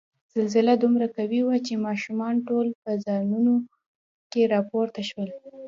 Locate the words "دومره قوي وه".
0.83-1.57